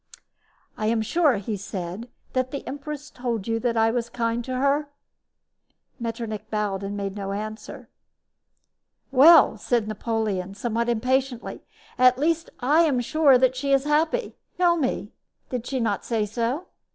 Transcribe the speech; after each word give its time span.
"I 0.77 0.87
am 0.87 1.03
sure," 1.03 1.37
he 1.37 1.55
said, 1.55 2.09
"that 2.33 2.49
the 2.49 2.65
empress 2.65 3.11
told 3.11 3.47
you 3.47 3.59
that 3.59 3.77
I 3.77 3.91
was 3.91 4.09
kind 4.09 4.43
to 4.45 4.55
her?" 4.55 4.89
Metternich 5.99 6.49
bowed 6.49 6.81
and 6.81 6.97
made 6.97 7.15
no 7.15 7.33
answer. 7.33 7.87
"Well," 9.11 9.59
said 9.59 9.87
Napoleon, 9.87 10.55
somewhat 10.55 10.89
impatiently, 10.89 11.61
"at 11.99 12.17
least 12.17 12.49
I 12.61 12.81
am 12.81 12.99
sure 12.99 13.37
that 13.37 13.55
she 13.55 13.73
is 13.73 13.83
happy. 13.83 14.35
Tell 14.57 14.75
me, 14.75 15.11
did 15.51 15.67
she 15.67 15.79
not 15.79 16.03
say 16.03 16.25
so?" 16.25 16.65